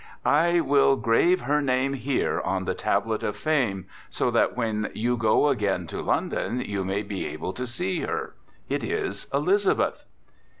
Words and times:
I 0.25 0.61
will 0.61 0.95
grave 0.95 1.41
her 1.41 1.61
name 1.61 1.93
here 1.93 2.41
on 2.43 2.65
the 2.65 2.73
tablet 2.73 3.21
of 3.21 3.37
fame, 3.37 3.85
so 4.09 4.31
that 4.31 4.57
when 4.57 4.89
you 4.95 5.15
go 5.15 5.49
again 5.49 5.85
to 5.85 6.01
London 6.01 6.59
you 6.59 6.83
may 6.83 7.03
be 7.03 7.27
able 7.27 7.53
to 7.53 7.67
see 7.67 7.99
her. 8.01 8.33
It 8.67 8.83
is 8.83 9.27
Elizabeth. 9.31 10.05